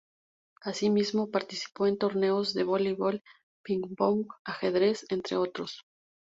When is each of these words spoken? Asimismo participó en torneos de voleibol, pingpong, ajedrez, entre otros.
Asimismo 0.63 1.29
participó 1.29 1.85
en 1.85 1.95
torneos 1.99 2.55
de 2.55 2.63
voleibol, 2.63 3.21
pingpong, 3.63 4.25
ajedrez, 4.45 5.05
entre 5.09 5.37
otros. 5.37 5.83